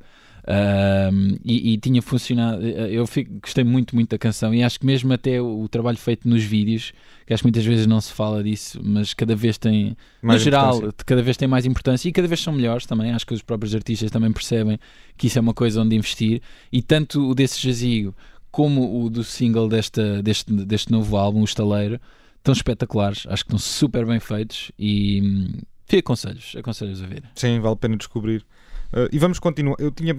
[0.47, 2.65] Ahm, e, e tinha funcionado.
[2.65, 4.53] eh, Eu fico- gostei muito, muito da canção.
[4.53, 6.93] E acho que mesmo até o, o trabalho feito nos vídeos,
[7.25, 10.43] que acho que muitas vezes não se fala disso, mas cada vez tem, Mais no
[10.43, 13.11] geral, cada vez tem mais importância e cada vez são melhores também.
[13.11, 14.79] Acho que os próprios artistas também percebem
[15.17, 16.41] que isso é uma coisa onde investir.
[16.71, 18.15] E tanto o desse jazigo
[18.51, 21.99] como o do single desta, deste, deste novo álbum, O Estaleiro,
[22.37, 23.25] estão espetaculares.
[23.27, 25.47] Acho que estão super bem feitos e hum,
[25.87, 27.23] fica aconselhos, aconselhos a ver.
[27.33, 28.45] Sim, vale a pena descobrir.
[28.93, 29.75] Uh, e vamos continuar.
[29.79, 30.15] Eu tinha,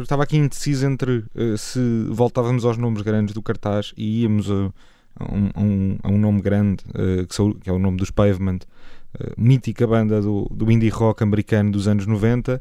[0.00, 4.72] estava aqui indeciso entre uh, se voltávamos aos nomes grandes do cartaz e íamos a,
[5.18, 7.96] a um, a um- a um nome grande, uh, que, são- que é o nome
[7.98, 8.60] dos Pavement,
[9.38, 12.60] mítica banda do, do indie rock americano dos anos 90.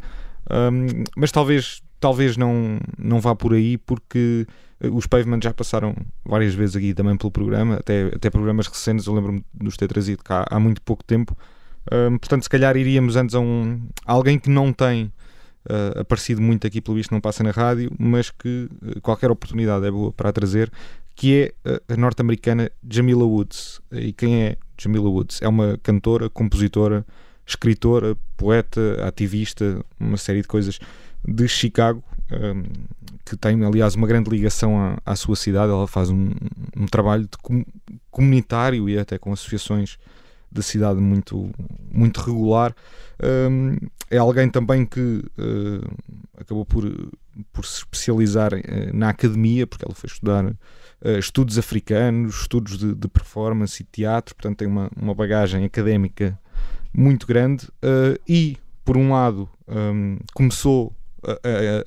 [0.49, 4.47] Um, mas talvez, talvez não, não vá por aí, porque
[4.93, 9.05] os Pavement já passaram várias vezes aqui também pelo programa, até, até programas recentes.
[9.05, 11.35] Eu lembro-me de nos ter trazido cá há muito pouco tempo.
[12.19, 15.11] Portanto, se calhar iríamos antes a um a alguém que não tem
[15.69, 19.85] uh, aparecido muito aqui pelo visto, não passa na rádio, mas que uh, qualquer oportunidade
[19.85, 20.71] é boa para a trazer,
[21.15, 23.81] que é uh, a norte-americana Jamila Woods.
[23.91, 25.41] E quem é Jamila Woods?
[25.41, 27.05] É uma cantora, compositora,
[27.45, 30.79] escritora, poeta, ativista, uma série de coisas
[31.27, 32.63] de Chicago, um,
[33.23, 35.71] que tem, aliás, uma grande ligação à, à sua cidade.
[35.71, 36.31] Ela faz um,
[36.75, 37.65] um trabalho de com-
[38.11, 39.97] comunitário e até com associações
[40.55, 41.49] da cidade muito,
[41.91, 42.73] muito regular.
[43.23, 43.77] Um,
[44.09, 44.99] é alguém também que
[45.37, 45.95] uh,
[46.37, 46.83] acabou por,
[47.53, 50.45] por se especializar eh, na academia, porque ela foi estudar
[51.01, 56.37] eh, estudos africanos, estudos de, de performance e teatro, portanto tem uma, uma bagagem académica
[56.93, 57.67] muito grande.
[58.27, 61.35] e, por um lado, um, começou a, a-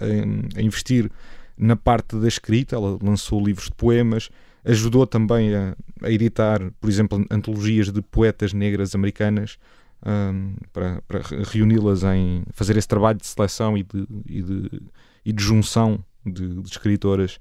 [0.00, 1.10] a- a investir
[1.56, 4.28] na parte da escrita, ela lançou livros de poemas,
[4.68, 9.58] ajudou também a, a editar, por exemplo, antologias de poetas negras americanas
[10.06, 14.82] hum, para, para re- reuni-las em fazer esse trabalho de seleção e de, e de,
[15.24, 17.38] e de junção de, de escritoras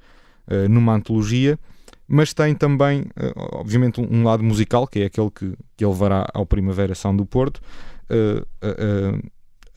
[0.47, 1.59] eh, numa antologia.
[2.07, 6.25] Mas tem também, eh, obviamente, um, um lado musical, que é aquele que, que levará
[6.33, 7.59] ao Primavera Sound do Porto.
[8.09, 8.45] Eh,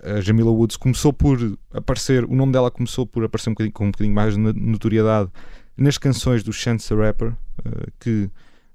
[0.03, 1.39] a Jamila Woods começou por
[1.73, 5.29] aparecer, o nome dela começou por aparecer um com um bocadinho mais de no- notoriedade
[5.77, 7.33] nas canções do Chance the Rapper,
[7.65, 8.31] eh, que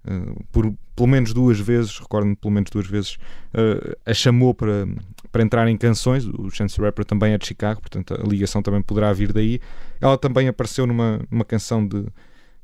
[0.06, 3.18] eh, por pelo menos duas vezes, recordo-me pelo menos duas vezes,
[3.54, 4.88] eh, a chamou para,
[5.32, 6.26] para entrar em canções.
[6.26, 9.60] O Chance the Rapper também é de Chicago, portanto a ligação também poderá vir daí.
[10.00, 12.06] Ela também apareceu numa, numa canção de,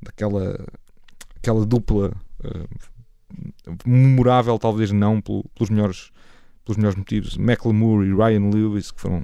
[0.01, 0.65] daquela
[1.37, 2.11] aquela dupla
[3.85, 6.11] memorável, talvez não pelo- pelos melhores
[6.63, 9.23] pelos melhores motivos, Macklemore e Ryan Lewis, que foram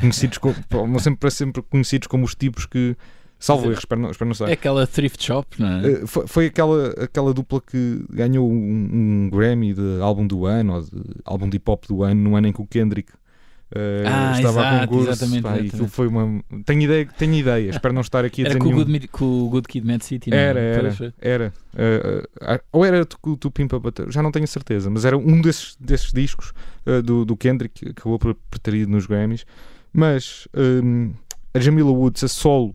[0.00, 0.54] conhecidos como,
[0.98, 2.96] sempre para sempre conhecidos como os tipos que,
[3.38, 5.88] salvo erro, espero não, espero não estar, É aquela thrift shop, não é?
[5.88, 10.74] Uh, foi, foi aquela, aquela dupla que ganhou um, um Grammy de álbum do ano
[10.74, 10.90] ou de
[11.24, 14.60] álbum de hip hop do ano no ano em que o Kendrick uh, Ah, estava
[14.60, 15.10] a exato, concurso.
[15.10, 15.90] exatamente, pá, exatamente.
[15.90, 16.44] foi uma.
[16.64, 19.00] Tenho ideia, tenho ideia, espero não estar aqui a Era dizer com o, nenhum.
[19.12, 20.40] Com o Good Kid Mad City, não é?
[20.40, 21.52] Era, era, era.
[21.74, 25.40] Uh, uh, ou era tu, tu Pimpa Butter, já não tenho certeza, mas era um
[25.40, 26.52] desses, desses discos
[27.04, 29.44] do, do Kendrick que acabou por, ter ido nos Grammys.
[29.92, 31.12] Mas um,
[31.54, 32.74] a Jamila Woods, a solo,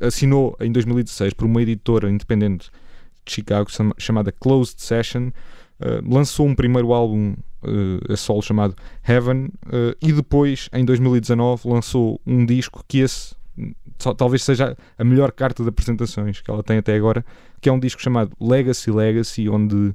[0.00, 2.70] assinou em 2016 por uma editora independente
[3.24, 5.28] de Chicago chama- chamada Closed Session.
[5.80, 8.74] uh, lançou um primeiro álbum uh, a solo chamado
[9.06, 13.34] Heaven uh, e depois, em 2019, lançou um disco que esse
[14.16, 17.24] talvez seja a melhor carta de apresentações que ela tem até agora,
[17.60, 19.94] que é um disco chamado Legacy Legacy, onde um,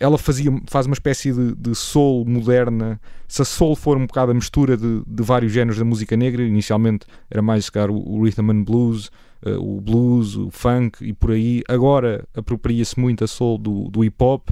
[0.00, 2.98] ela fazia, faz uma espécie de, de soul moderna.
[3.28, 6.42] Se a soul for um bocado a mistura de, de vários géneros da música negra,
[6.42, 9.10] inicialmente era mais o, rhythm and blues,
[9.44, 11.62] uh, o blues, o funk e por aí.
[11.68, 14.48] Agora apropria-se muito a soul do, do hip hop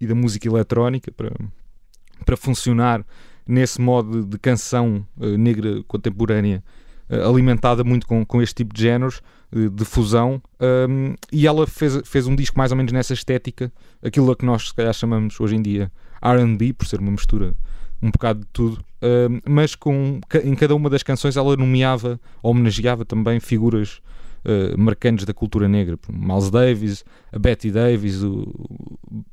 [0.00, 1.30] e da música eletrónica para,
[2.24, 3.04] para funcionar
[3.46, 6.64] nesse modo de canção uh, negra contemporânea
[7.08, 9.22] eh, alimentada muito com, com este tipo de géneros
[9.52, 10.42] de fusão
[10.88, 13.72] um, e ela fez, fez um disco mais ou menos nessa estética
[14.02, 15.90] aquilo a que nós se calhar chamamos hoje em dia
[16.20, 17.54] R&B por ser uma mistura
[18.02, 23.04] um bocado de tudo um, mas com, em cada uma das canções ela nomeava, homenageava
[23.04, 24.00] também figuras
[24.48, 28.46] eh, marcantes da cultura negra Miles Davis, a Betty Davis o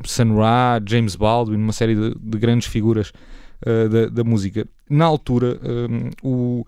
[0.03, 3.13] Sun Ra, James Baldwin uma série de, de grandes figuras
[3.63, 4.67] uh, da, da música.
[4.89, 6.65] Na altura, um, o,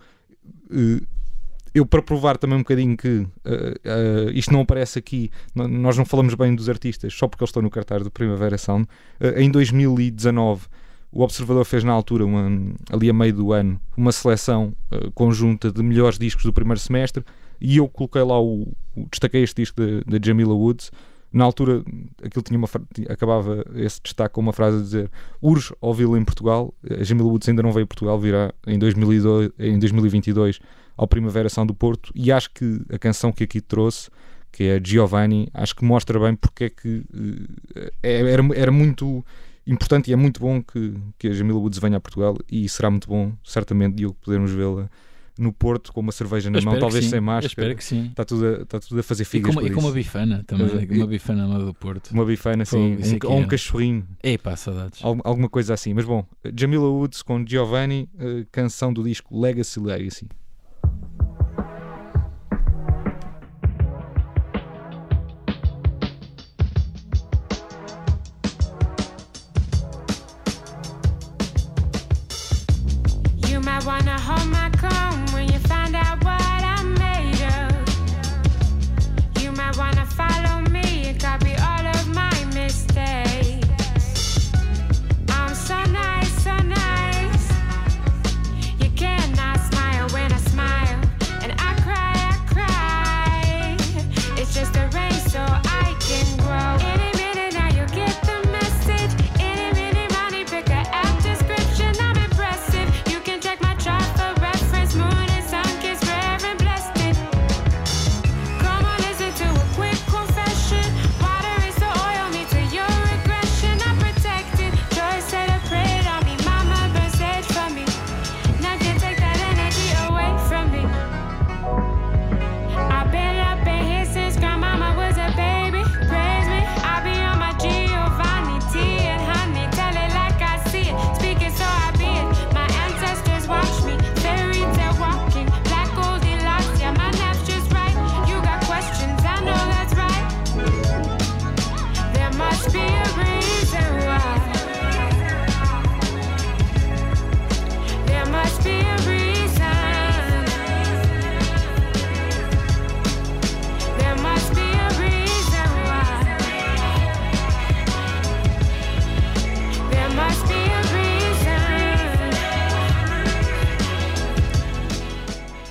[0.70, 1.06] uh,
[1.76, 6.06] eu para provar também um bocadinho que uh, uh, isto não aparece aqui, nós não
[6.06, 8.88] falamos bem dos artistas só porque eles estão no cartaz do Primavera Sound.
[9.20, 10.68] Uh, em 2019,
[11.12, 14.72] o Observador fez na altura, uma, ali a meio do ano, uma seleção
[15.14, 17.22] conjunta de melhores discos do primeiro semestre
[17.60, 18.62] e eu coloquei lá o,
[18.96, 20.90] o destaquei este disco da Jamila Woods
[21.32, 21.82] na altura
[22.22, 22.68] aquilo tinha uma
[23.08, 25.10] acabava esse destaque com uma frase a dizer
[25.40, 29.50] urge ouvi-lo em Portugal a Jamila Woods ainda não veio a Portugal virá em, 2002,
[29.58, 30.60] em 2022
[30.96, 34.10] ao Primavera São do Porto e acho que a canção que aqui trouxe
[34.50, 39.24] que é Giovanni acho que mostra bem porque é que uh, era, era muito
[39.66, 42.90] importante e é muito bom que, que a Jamila Woods venha a Portugal e será
[42.90, 44.88] muito bom certamente de podermos vê-la
[45.38, 47.44] no Porto com uma cerveja na mão, talvez sem máscara.
[47.44, 48.06] Eu espero que sim.
[48.06, 49.52] Está tudo a, está tudo a fazer figas.
[49.52, 52.10] E com, e com uma bifana também, e, uma bifana na do Porto.
[52.10, 54.06] Uma bifana, sim, um, ou um cachorrinho.
[54.22, 55.00] Ei, pá, saudades.
[55.02, 55.92] alguma coisa assim.
[55.92, 56.26] Mas bom,
[56.56, 60.26] Jamila Woods com Giovanni, uh, canção do disco Legacy Legacy.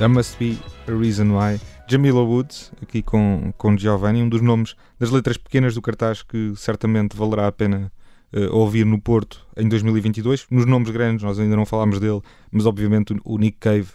[0.06, 1.60] There Must Be a Reason Why.
[1.88, 6.54] Jamila Woods, aqui com, com Giovanni, um dos nomes das letras pequenas do cartaz que
[6.56, 7.92] certamente valerá a pena
[8.32, 10.46] uh, ouvir no Porto em 2022.
[10.52, 13.88] Nos nomes grandes, nós ainda não falámos dele, mas obviamente o Nick Cave,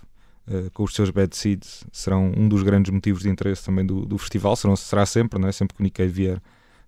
[0.48, 4.04] uh, com os seus Bad Seeds, serão um dos grandes motivos de interesse também do,
[4.04, 4.56] do festival.
[4.56, 5.52] Serão, será sempre, não é?
[5.52, 6.42] Sempre que o Nick Cave vier.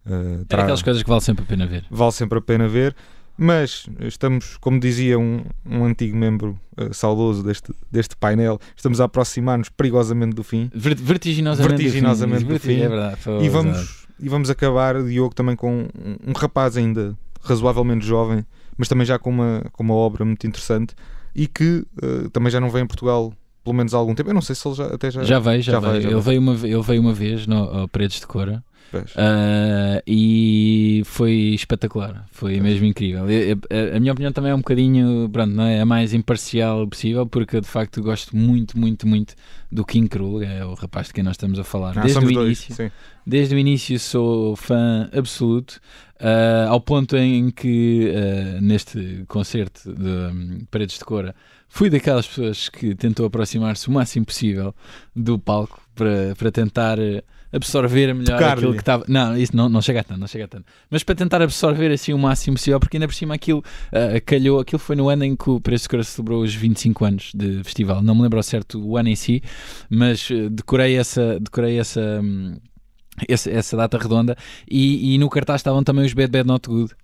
[0.04, 1.86] Uh, terá, é aquelas coisas que vale sempre a pena ver.
[1.88, 2.96] Vale sempre a pena ver.
[3.42, 9.04] Mas estamos, como dizia um, um antigo membro uh, saudoso deste, deste painel, estamos a
[9.06, 10.70] aproximar-nos perigosamente do fim.
[10.72, 12.52] Vertiginosamente, vertiginosamente do fim.
[12.52, 12.80] Do fim.
[12.82, 18.06] É verdade, e, vamos, e vamos acabar, Diogo, também com um, um, rapaz ainda razoavelmente
[18.06, 18.46] jovem,
[18.78, 20.94] mas também já com uma, com uma obra muito interessante
[21.34, 23.32] e que uh, também já não vem em Portugal
[23.64, 24.30] pelo menos há algum tempo.
[24.30, 25.24] Eu não sei se ele já até já.
[25.24, 25.92] Já veio, já, já veio.
[25.92, 26.02] veio.
[26.02, 28.62] Já ele, veio uma, ele veio uma vez no Paredes de Cora.
[28.98, 32.62] Uh, e foi espetacular, foi Pois.
[32.62, 33.24] mesmo incrível.
[33.24, 37.26] a, a, minha opinião também é um bocadinho, pronto, não é a mais imparcial possível,
[37.26, 39.34] porque de facto gosto muito, muito, muito
[39.70, 41.98] do King Krul, é o rapaz de quem nós estamos a falar.
[41.98, 42.90] Ah, desde o dois, início, sim.
[43.26, 45.80] desde o início sou fã absoluto,
[46.20, 51.34] uh, ao ponto em que uh, neste concerto de um, Paredes de Cora
[51.68, 54.74] fui daquelas pessoas que tentou aproximar-se o máximo possível
[55.16, 56.98] do palco para, para tentar
[57.52, 59.04] absorver melhor aquilo que estava.
[59.06, 60.64] Não, isso não, não chega a tanto, não chega a tanto.
[60.90, 64.60] Mas para tentar absorver assim o máximo possível, porque ainda por cima aquilo uh, calhou,
[64.60, 68.02] aquilo foi no ano em que o Preço Cora celebrou os 25 anos de festival.
[68.02, 69.42] Não me lembro ao certo o ano em si,
[69.90, 71.38] mas uh, decorei essa.
[71.38, 72.56] Decorei essa um,
[73.28, 74.34] essa, essa, data redonda
[74.68, 76.94] e, e, no cartaz estavam também os Bad Bad Not Good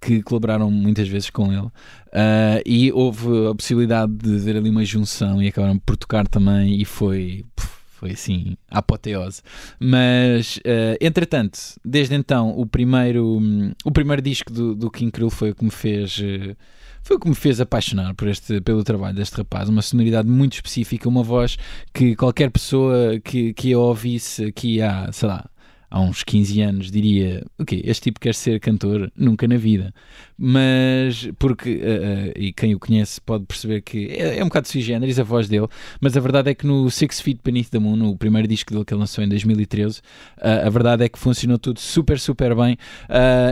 [0.00, 4.84] que colaboraram muitas vezes com ele uh, e houve a possibilidade de ver ali uma
[4.84, 9.42] junção e acabaram por tocar também e foi puf, foi assim, apoteose.
[9.80, 15.30] Mas, uh, entretanto, desde então, o primeiro, um, o primeiro disco do, do King Krill
[15.30, 16.18] foi o que me fez.
[16.18, 16.54] Uh,
[17.02, 19.68] foi o que me fez apaixonar por este, pelo trabalho deste rapaz.
[19.68, 21.56] Uma sonoridade muito específica, uma voz
[21.94, 25.48] que qualquer pessoa que, que a ouvisse aqui há, sei lá,
[25.90, 29.92] há uns 15 anos diria, ok, este tipo quer ser cantor, nunca na vida.
[30.38, 34.68] Mas, porque, uh, uh, e quem o conhece pode perceber que é, é um bocado
[34.68, 35.66] sui generis a voz dele,
[36.00, 38.84] mas a verdade é que no Six Feet Beneath the Moon, o primeiro disco dele
[38.84, 42.76] que ele lançou em 2013, uh, a verdade é que funcionou tudo super, super bem.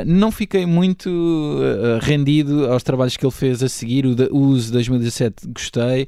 [0.06, 1.10] não fiquei muito
[2.02, 6.06] rendido aos trabalhos que ele fez a seguir, o, o Uso 2017 gostei,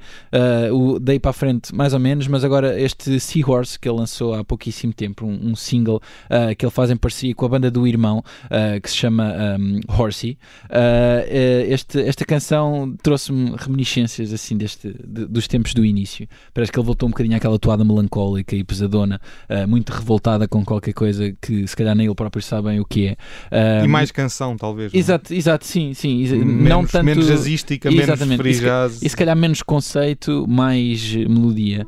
[0.73, 4.35] o Dei para a frente mais ou menos, mas agora este Seahorse que ele lançou
[4.35, 6.01] há pouquíssimo tempo, um, um single
[6.31, 9.35] uh, que ele faz em parceria com a banda do irmão, uh, que se chama
[9.59, 10.39] um, Horsey.
[10.65, 16.29] Uh, este, esta canção trouxe-me reminiscências assim deste, de, dos tempos do início.
[16.53, 19.21] Parece que ele voltou um bocadinho àquela toada melancólica e pesadona,
[19.69, 23.17] muito revoltada com qualquer coisa que se calhar nem ele próprio sabem o que
[23.51, 23.85] é.
[23.85, 24.93] e mais canção, talvez.
[24.95, 24.99] É?
[24.99, 26.25] Exato, exato, sim, sim.
[26.27, 29.03] Menos, não tanto, menos jazzística, menos free jazz.
[29.03, 31.87] E se calhar menos conceito, mais melodia.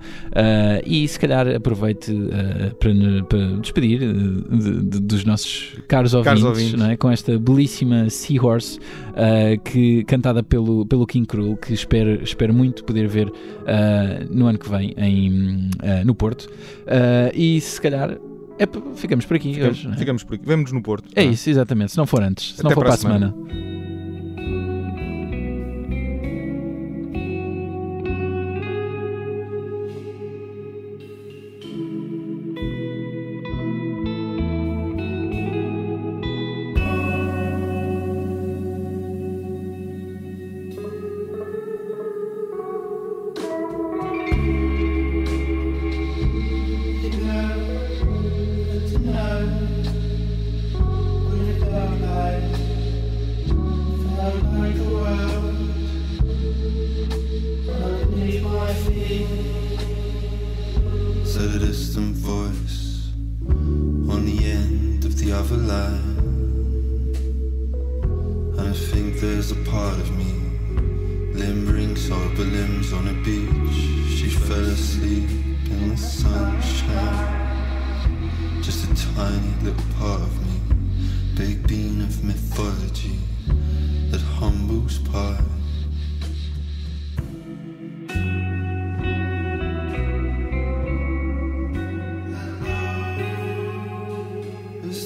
[0.84, 2.12] e se calhar aproveite
[2.78, 6.88] para, para despedir de, de, dos nossos caros ouvintes, caros ouvintes.
[6.88, 6.96] É?
[6.96, 12.84] com esta belíssima Seahorse uh, que, cantada pelo, pelo King Cruel, que espero, espero muito
[12.84, 13.32] poder ver uh,
[14.30, 16.48] no ano que vem em, uh, no Porto.
[17.34, 18.18] e se calhar
[18.58, 18.66] é,
[18.96, 19.88] ficamos por aqui ficamos, hoje.
[19.88, 19.96] É?
[19.96, 20.44] Ficamos por aqui.
[20.44, 21.08] Vemo-nos no Porto.
[21.14, 21.30] É tá?
[21.30, 21.92] isso, exatamente.
[21.92, 23.34] Se não for antes, se Até não for para a semana.
[23.46, 23.77] semana.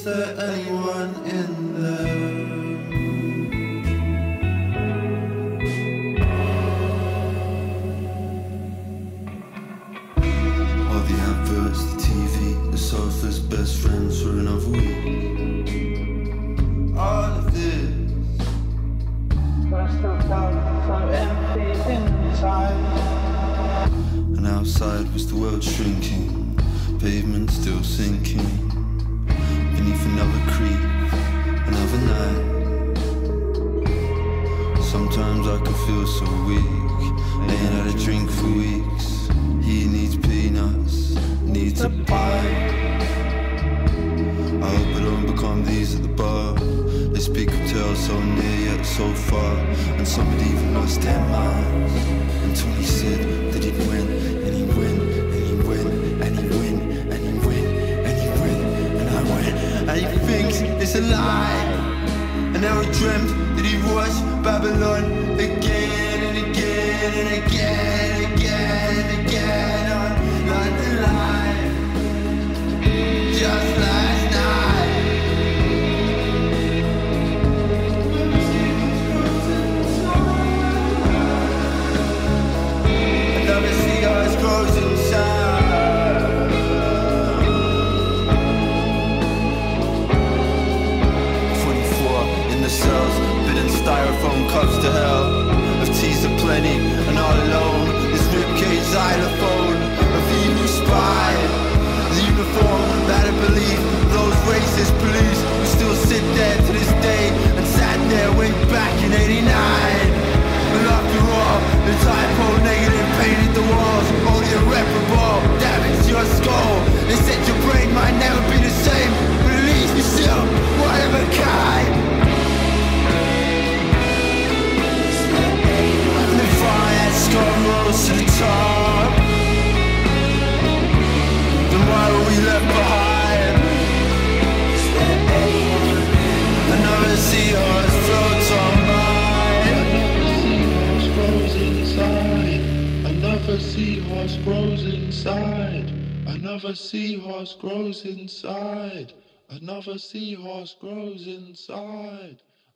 [0.03, 2.09] Is there anyone in there?
[10.91, 15.69] All the adverts, the TV, the Sofas, best friends for another week.
[16.99, 17.93] All of this.
[19.71, 20.21] First of
[20.89, 22.75] so empty inside.
[24.37, 26.59] And outside was the world shrinking,
[26.99, 28.62] pavement still sinking
[30.05, 30.85] another creep,
[31.67, 32.45] another night.
[34.83, 37.13] Sometimes I can feel so weak,
[37.51, 39.29] ain't had a drink for weeks.
[39.63, 42.73] He needs peanuts, needs a bite.
[44.63, 46.55] I hope I don't become these at the bar.
[46.55, 49.57] They speak of tales so near yet so far,
[49.99, 51.95] and somebody even lost their minds.
[52.43, 54.32] And Tony said that he'd win.
[60.95, 62.53] it's a lie.
[62.55, 65.05] I never dreamt that he was Babylon
[65.41, 69.72] again and again and again and again and again.